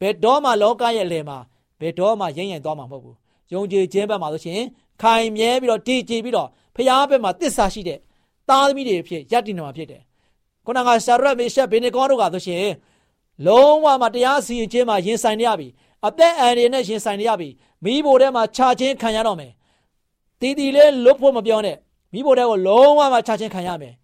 [0.00, 1.38] ဘယ်တော့မှလောကရဲ့လယ်မှာ
[1.80, 3.16] ဘယ်တော့မှရိမ့်ရိမ့်သွားမှာမဟုတ်ဘူး
[3.52, 4.60] ယုံကြည်ခြင်းဘက်မှာဆိုရှင်
[5.02, 7.98] ခိုင်မြဲပြီးတော့တည်ကြည်ပြီးတော့ဖရားဘက်မှာတစ္ဆာရှိတဲ့
[8.48, 10.02] သားသမီးတွေဖြစ်ယက်တည်နေမှာဖြစ်တယ်
[10.64, 12.66] ခုနကရှာရက်မေရှက်ဘေနေကောတို့ကဆိုရှင်
[13.46, 15.68] လုံးဝမှတရားစီရင်ခြင်းမှာရင်ဆိုင်ရပြီ
[16.06, 17.48] အသက်အန္တရာယ်နဲ့ရင်ဆိုင်ရပြီ
[17.84, 19.52] မိဘိုထဲမှာခြာချင်းခံရတော့မယ်
[20.40, 21.76] တီတီလေးလွတ်ဖို့မပြောနဲ့
[22.12, 23.94] မိဘိုထဲကိုလုံးဝမှခြာချင်းခံရမယ်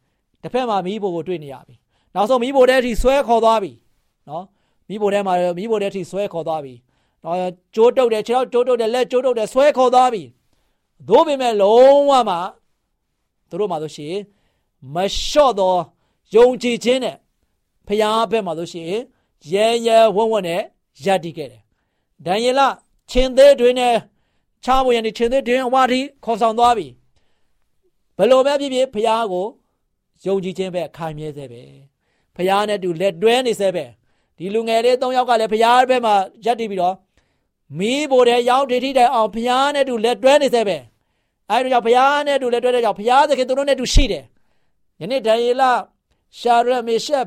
[0.42, 1.74] တစ်ဖက်မှာမိဘိုကိုတွေ့နေရပြီ
[2.14, 3.72] နောက်ဆုံးမိဘိုထဲအထိဆွဲခေါ်သွားပြီ
[4.28, 4.44] နော်
[4.88, 6.74] မိဖို့ထဲမှာမိဖို့ထဲထိဆွဲခေါ်သွားပြီ။
[7.24, 7.36] တော့
[7.74, 10.22] ကြိုးတုပ်တယ်ခြေထောက်ကြိုးတုပ်တယ်လက်ကြိုးတုပ်တယ်ဆွဲခေါ်သွားပြီ။
[11.08, 12.36] သို့ပေမဲ့လုံးဝမှ
[13.48, 14.16] သူတို့မှဆိုရှင်
[14.94, 15.74] မလျှော့သော
[16.34, 17.16] ယုံကြည်ခြင်းနဲ့
[17.86, 18.86] ဖျားဘက်မှာဆိုရှင်
[19.52, 20.60] ရဲရဲဝံ့ဝံ့နဲ့
[21.04, 21.61] ယက်တည်ခဲ့တယ်။
[22.26, 22.60] ဒံယေလ
[23.10, 23.94] ချင်းသေးတွင်နဲ့
[24.64, 26.86] ချားဝင်ရနေချင်းသေးတွင်အဝါထိခေါ်ဆောင်သွားပြီ။
[28.16, 29.46] ဘလို့ပဲဖြစ်ဖြစ်ဖျားကို
[30.24, 31.62] ယုံကြည်ခြင်းပဲခိုင်မြဲစေပဲ။
[32.36, 33.84] ဖျားနဲ့တူလက်တွဲနေစေပဲ။
[34.38, 36.96] ဒီလူငယ်လေး၃ယောက်ကလည်းဘုရားဘက်မှာရက်တည်ပြီးတော့
[37.78, 40.78] မီးဘိုတဲ့ရောက်ဒိဋ္ဌိတိုင်အောင်ဘုရားနဲ့တူလက်တွဲနေသေးပဲ
[41.50, 44.24] အဲဒီကြောင့်ဘုရားနဲ့တူလက်တွဲတဲ့ကြောင့်ဘုရားသခင်သူတို့နဲ့တူရှိတယ်
[45.00, 45.62] ယနေ့ဒံယေလ
[46.38, 47.24] ရှာရမေရှက်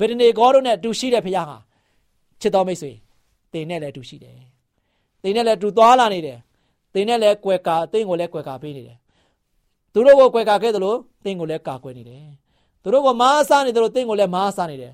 [0.00, 1.56] ဗေဒနေဂေါတို့နဲ့တူရှိတဲ့ဘုရားဟာ
[2.40, 2.92] ချစ်တော်မိတ်ဆွေ
[3.54, 4.38] တင်နဲ့လည်းတူရှိတယ်
[5.22, 6.38] တင်နဲ့လည်းတူသွားလာနေတယ်
[6.94, 8.98] တင်နဲ့လည်းကွယ်ကာတင်ကိုလည်းကွယ်ကာပေးနေတယ်
[9.92, 12.24] သူတို့ကိုကွယ်ကာခဲ့သလိုတင်ကိုလည်းကာကွယ်နေတယ်
[12.82, 14.92] သူတို့ကမားစားနေတယ်လို့တင်ကိုလည်းမားစားနေတယ်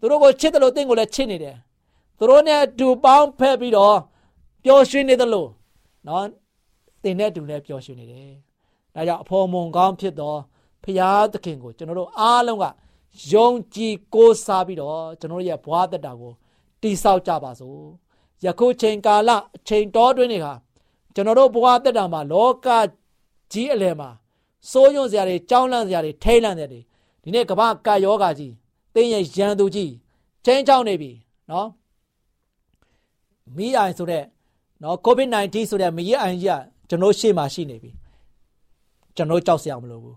[0.00, 1.56] သူတို့ကိုချစ်တယ်လို့တင့်ကိုလည်းချစ်နေတယ်
[2.18, 3.96] သူတို့နဲ့အတူပေါင်းဖက်ပြီးတော့
[4.64, 5.48] ပျော်ရွှင်နေတယ်လို့
[6.06, 6.24] နော်
[7.02, 8.30] တင်နဲ့အတူလည်းပျော်ရွှင်နေတယ်
[8.94, 10.34] ဒါကြောင့်အဖော်မုံကောင်းဖြစ်သော
[10.84, 12.64] ဖရာသခင်ကိုကျွန်တော်တို့အားလုံးက
[13.32, 16.32] ယုံကြည်ကိုးစားပြီးတော့ကျွန်တော်တို့ရဲ့ဘဝတက်တာကို
[16.84, 17.80] တိဆောက်ကြပါစို့
[18.44, 20.54] ယခုချိန်ကာလအချိန်တော်တွင်းတွေဟာ
[21.14, 22.66] ကျွန်တော်တို့ဘဝတက်တာမှာလောက
[23.52, 24.10] ကြီးအလယ်မှာ
[24.70, 26.80] စိုးရွံ့စရာတွေကြောင်းလန့်စရာတွေထိတ်လန့်စရာတွေ
[27.22, 28.52] ဒီနေ့ကမ္ဘာကာယောဂါကြီး
[28.94, 29.92] တင်းရဲ့ရန်သူကြီး
[30.44, 31.10] ချင်းချောင်းနေပြီ
[31.50, 31.68] နော်
[33.56, 34.24] မီးအိုင်ဆိုတဲ့
[34.82, 37.90] နော် COVID-19 ဆိုတဲ့မီးအိုင်ကြီးကကျွန်တော်ရှေ့မှာရှိနေပြီ
[39.16, 40.16] ကျွန်တော်ကြောက်စရာမလိုဘူး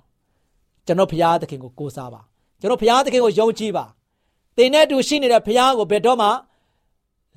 [0.86, 2.22] ကျွန်တော်ဘုရားသခင်ကိုကိုးစားပါ
[2.60, 3.86] ကျွန်တော်ဘုရားသခင်ကိုယုံကြည်ပါ
[4.58, 6.30] တင်နဲ့တူရှိနေတဲ့ဘုရားကိုဘယ်တော့မှ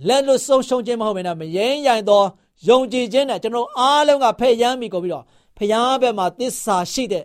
[0.09, 2.23] လက်လွတ်ဆုံးရှုံးခြင်းမဟုတ်ဘဲနဲ့မယင်းရိုင်သော
[2.69, 5.25] ယုံကြည်ခြင်းနဲ့ကျွန်တော်အားလုံးကဖဲ့ရမ်းမိကိုပြီးတော့
[5.57, 7.25] ဘုရားဘက်မှာသစ္စာရှိတဲ့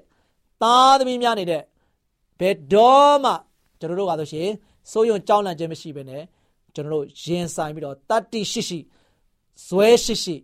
[0.61, 1.61] သားသမီးများနေတဲ့
[2.39, 3.31] ဘယ်တော့မှ
[3.79, 4.49] ကျွန်တော်တို့ကဆိုရှင်
[4.91, 6.23] စိုးရုံကြောက်လန့်ခြင်းမရှိဘဲနဲ့
[6.75, 8.79] ကျွန်တော်တို့ရင်ဆိုင်ပြီးတော့တတ္တိရှိရှိ
[9.67, 10.35] ဇွဲရှိရှိ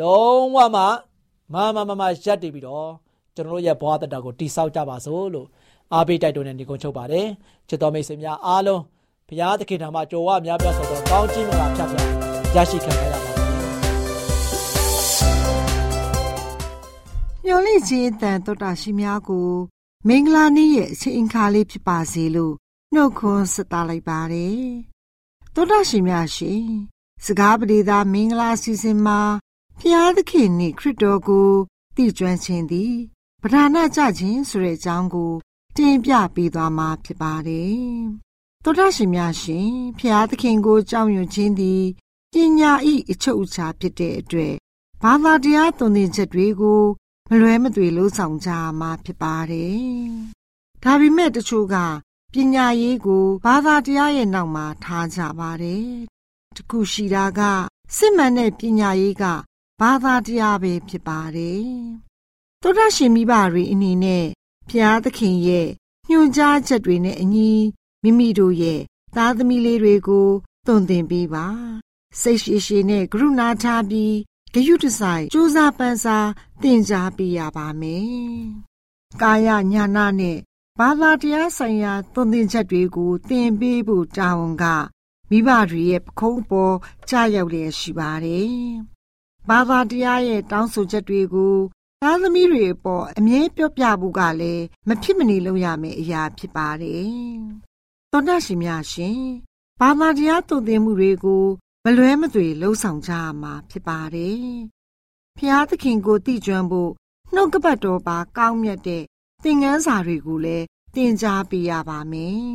[0.00, 0.82] လုံးဝမှ
[1.54, 2.88] မမမမရက်တည်ပြီးတော့
[3.34, 5.46] ကျွန်တော်တို့ရဲ့ဘဝတတကိုတိဆောက်ကြပါစို့လို့
[5.94, 7.26] အားပေးတိုက်တွန်းနေနေကုန်ချုပ်ပါတယ်
[7.68, 8.80] ချစ်တော်မိတ်ဆွေများအားလုံး
[9.30, 12.06] ဘုရားသခင်ထံမှာကြိုဝများပြတ်ဆိုတော့ကောင်းချီးမင်္ဂလာဖြတ်ဖြတ်
[12.56, 13.32] ရရှိခံရပါပါ
[17.44, 19.50] မျော်လင့်ခြင်းတန်တော်တာရှိများကို
[20.08, 22.54] မင်္ဂလာနေ့ရဲ့အချိန်အခါလေးဖြစ်ပါစေလို့
[22.94, 24.64] နှုတ်ခွန်းဆက်သလိုက်ပါတယ်
[25.54, 26.64] တော်တာရှိများရှင်
[27.24, 29.20] စကားပရိသာမင်္ဂလာစီစဉ်မှာ
[29.80, 31.50] ဖျားသခင်နှင့်ခရစ်တော်ကို
[31.96, 32.94] တည်ကျွမ်းခြင်းသည်
[33.42, 35.32] ပဓာနာကြခြင်းဆိုတဲ့အကြောင်းကို
[35.76, 38.29] တင်ပြပေးသွားမှာဖြစ်ပါတယ်
[38.64, 41.84] တော်တာရှိများရှင်ဖျားသခင်ကိုကြောက်ရွံ့ခြင်းသည်
[42.32, 44.54] ပညာဤအချုပ်အခြာဖြစ်တဲ့အတွက်
[45.02, 46.82] ဘာသာတရားသွန်သင်ချက်တွေကို
[47.28, 49.80] မလွဲမသွေလှုံ့ဆော်ကြမှာဖြစ်ပါတယ်။
[50.82, 51.76] ဒါပေမဲ့တချို့က
[52.32, 55.86] ပညာရေးကိုဘာသာတရားရဲ့နောက်မှာထားကြပါတယ်။
[56.56, 57.40] တခုရှိတာက
[57.96, 59.24] စစ်မှန်တဲ့ပညာရေးက
[59.80, 61.64] ဘာသာတရားပဲဖြစ်ပါတယ်။
[62.62, 64.26] သောတာရှင်မိဘတွေအနေနဲ့
[64.68, 65.68] ဘုရားသခင်ရဲ့
[66.08, 67.52] ညွှန်ကြားချက်တွေနဲ့အညီ
[68.02, 68.80] မိမိတို့ရဲ့
[69.16, 70.28] သားသမီးလေးတွေကို
[70.66, 71.46] သွန်သင်ပေးပါ။
[72.20, 74.14] စိတ်ရှိရှိနဲ့ကရုဏာထားပြီး
[74.54, 76.28] ဂယုတဆိုင်စူးစားပန်းစား
[76.62, 78.08] သင်ကြားပေးရပါမယ်။
[79.22, 80.38] ကာယညာနာနဲ့
[80.78, 84.64] ဘာသာတရားဆိုင်ရာသွန်သင်ချက်တွေကိုသင်ပေးဖို့တာဝန်က
[85.30, 86.76] မိဘတွေရဲ့ပခုံးပေါ်
[87.08, 88.50] ကြားရောက်လျက်ရှိပါတယ်။
[89.48, 91.56] ဘာသာတရားရဲ့တောင်းဆိုချက်တွေကို
[92.02, 97.10] သားသမီးတွေအပေါ်အမြဲပြောပြဖို့ကလည်းမဖြစ်မနေလုပ်ရမယ့်အရာဖြစ်ပါတယ်။
[98.12, 99.22] သောတာရှင်များရှင်
[99.80, 101.44] ဘာသာတရားသွန်သင်မှုတွေကို
[101.84, 104.44] မလွဲမသွေလှုံ့ဆော်ကြရမှာဖြစ်ပါတယ်။
[105.38, 106.92] ဖျားသခင်ကိုတည်ကျွမ်းဖို့
[107.34, 109.04] နှုတ်ကပတ်တော်ပါကောင်းမြတ်တဲ့
[109.42, 112.50] သင်ခန်းစာတွေကိုလည်းသင်ကြားပေးရပါမယ်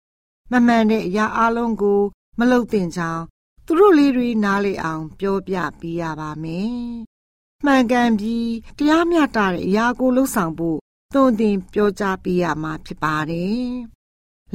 [0.50, 2.00] ။မမှန်တဲ့အရာအလုံးကို
[2.38, 3.22] မလုပ်သင့်ကြောင်း
[3.66, 6.76] သူတို့လေးတွေနားလေအောင် ပြောပြပေးရပါမယ်။
[7.64, 10.78] မှန်ကန်ပြီးတရားမျှတတဲ့အရာကိုလှုံ့ဆော်ဖို့
[11.14, 13.66] သွန်သင်ပြောကြားပေးရမှာဖြစ်ပါတယ်။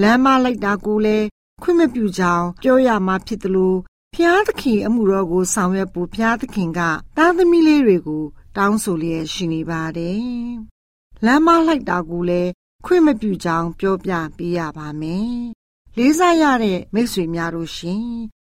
[0.02, 1.26] လမ်းမလိုက်တာကိုလည်း
[1.62, 3.76] ခွင့်မပြုကြောင်းပြောရမှာဖြစ်သလို
[4.14, 6.80] ဖျားသခင်အမှုတော်ကိုဆောင်ရွက်ဖို့ဖျားသခင်က
[7.18, 8.24] သားသမီးလေးတွေကို
[8.58, 10.22] တောင်းဆိုလျက်ရှိနေပါတယ်။
[11.26, 12.50] လမ်းမလိုက်တာကိုလည်း
[12.86, 15.36] ခွင့်မပြုကြောင်းပြောပြပေးရပါမယ်။
[15.98, 18.06] လေးစားရတဲ့မိတ်ဆွေများတို့ရှင်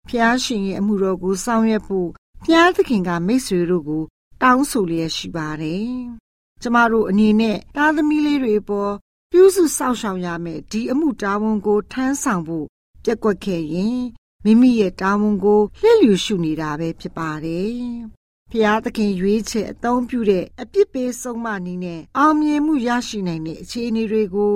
[0.10, 2.10] ဖျားရှင်ရဲ့အမှုတော်ကိုဆောင်ရွက်ဖို့
[2.46, 4.04] ဖျားသခင်ကမိတ်ဆွေတို့ကို
[4.42, 5.90] တောင်းဆိုလျက်ရှိပါတယ်။
[6.62, 8.94] ကျမတို့အနေနဲ့သားသမီးလေးတွေပေါ်
[9.38, 12.66] ပြုစုစောင့်ရှောက်ရမယ်ဒီအမှုတာဝန်ကိုထမ်းဆောင်ဖို့
[13.04, 14.02] ပြက်ကွက်ခဲ့ရင်
[14.46, 17.74] မိမိရဲ့တာဝန်ကိုလှည့်လျူရှုနေတာပဲဖြစ်ပါတယ်။
[18.52, 24.56] ဖျားသခင်ရွေးချယ်အသုံးပြုတဲ့အပြစ်ပေးဆုံးမနည်းနဲ့အောင်မြင်မှုရရှိနိုင်တဲ့အခြေအနေတွေကို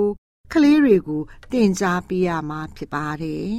[0.52, 3.50] ကလေးတွေကိုသင်ကြားပေးရမှာဖြစ်ပါတယ်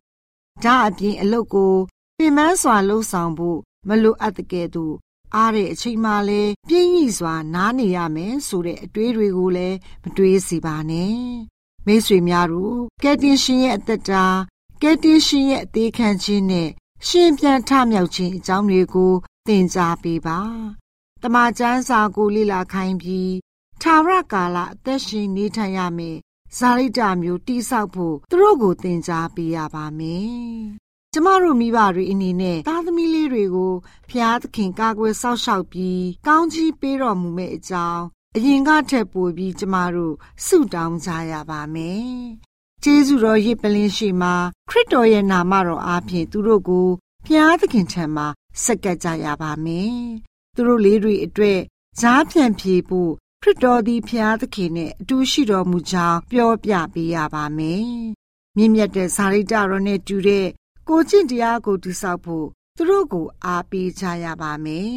[0.64, 1.74] ။ဒါအပြင်အလုပ်ကို
[2.18, 4.94] ပြင်ပန်းစွာလှုပ်ဆောင်ဖို့မလိုအပ်တဲ့ကဲ့သို့
[5.36, 11.16] အားတဲ့အချိန်မှလည်းပြင်းရည်စွာနားနေရမယ်ဆိုတဲ့အတွေးတွေကိုလည်းမတွေးစီပါနဲ့
[11.86, 14.24] မိတ်ဆွေများတို့ကယ်တင်ရှင်ရဲ့အသက်တာ
[14.82, 16.68] ကယ်တင်ရှင်ရဲ့အသေးခံခြင်းနဲ့
[17.06, 19.12] ရှင်ပြန်ထမြောက်ခြင်းအကြောင်းတွေကို
[19.46, 20.38] သင်ကြားပေးပါ။
[21.22, 23.34] တမန်ကျမ်းစာကိုလေ့လာခိုင်းပြီး
[23.82, 26.16] ထာဝရကာလအသက်ရှင်နေထိုင်ရမယ်။
[26.58, 30.34] ဇာတိတမျိုးတိဆောက်ဖို့သူတို့ကိုသင်ကြားပေးရပါမယ်။
[31.16, 33.74] ကျမတို့မိဘတွေအနေနဲ့သားသမီးလေးတွေကို
[34.10, 38.02] ဖျားသခင်ကာကွယ်စောင့်ရှောက်ပြီးကောင်းချီးပေးတော်မူမယ့်အကြောင်း
[38.36, 40.14] အရင်ကထက်ပိုပြီးကျမတို့
[40.46, 42.08] ဆုတောင်းကြရပါမယ်
[42.82, 44.34] ကျေးဇူးတော်ရစ်ပလင်းရှိမှာ
[44.70, 46.88] ခရစ်တော်ရဲ့နာမတော်အားဖြင့်သူတို့ကို
[47.24, 48.26] ဘုရားသခင်ထံမှာ
[48.62, 49.96] ဆက်ကပ်ကြရပါမယ်။
[50.54, 51.60] သူတို့လေးတွေအတွက်
[52.00, 57.86] ဈာပြန်ဖြေဖို့ခရစ်တော်သည်ဘုရားသခင်နဲ့အတူရှိတော်မူကြောင်းပြောပြပေးရပါမယ်။
[58.56, 60.46] မြင့်မြတ်တဲ့ဇာတိတော်နဲ့တူတဲ့
[60.88, 64.92] ကိုကျင့်တရားကိုတည်ဆောက်ဖို့သူတို့ကိုအားပေးကြရပါမယ်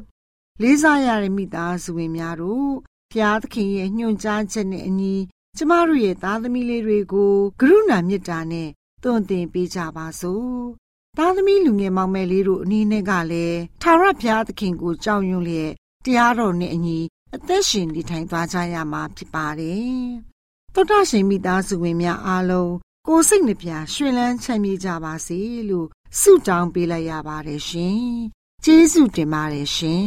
[0.60, 2.70] ။လေးစားရတဲ့မိသားစုဝင်များတို့
[3.10, 5.14] ဘုရားသခင်ရဲ့ညွှန်ကြားချက်နဲ့အညီ
[5.56, 8.68] ကျမတို့ရဲ့သားသမီးလေးတွေကိုကရုဏာမေတ္တာနဲ့
[9.02, 10.54] သွန်သင်ပေးကြပါစို့။
[11.18, 15.72] သားသမီးလူငယ်မောင်မယ်လေးတို့အနေနဲ့ကလည်းထာဝရဘုရားသခင်ကိုကြောက်ရွံ့လျက်
[16.04, 16.98] တရားတော်နဲ့အညီ
[17.34, 20.00] အသက်ရှင်နေထိုင်သွားကြရမှာဖြစ်ပါတယ်။
[20.74, 22.72] သောတာရှင်မိသားစုဝင်များအားလုံး
[23.06, 25.38] ကိုယ်စိတ်နှပြရှင်လန်းချမ်းမြေ့ကြပါစေ
[25.70, 25.88] လို့
[26.20, 28.02] ဆုတောင်းပေးလိုက်ရပါတယ်ရှင်
[28.64, 30.06] ကျေးဇူးတင်ပါတယ်ရှင်